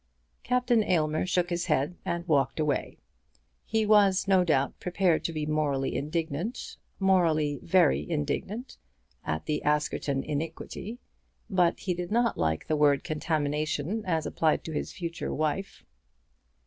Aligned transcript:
Captain 0.41 0.81
Aylmer 0.83 1.27
shook 1.27 1.51
his 1.51 1.67
head 1.67 1.95
and 2.03 2.27
walked 2.27 2.59
away. 2.59 2.97
He 3.65 3.85
was, 3.85 4.27
no 4.27 4.43
doubt, 4.43 4.79
prepared 4.79 5.23
to 5.25 5.31
be 5.31 5.45
morally 5.45 5.95
indignant, 5.95 6.77
morally 6.99 7.59
very 7.61 8.09
indignant, 8.09 8.77
at 9.23 9.45
the 9.45 9.61
Askerton 9.61 10.23
iniquity; 10.23 10.97
but 11.51 11.81
he 11.81 11.93
did 11.93 12.11
not 12.11 12.35
like 12.35 12.65
the 12.65 12.75
word 12.75 13.03
contamination 13.03 14.03
as 14.07 14.25
applied 14.25 14.63
to 14.63 14.71
his 14.73 14.91
future 14.91 15.31
wife. 15.31 15.85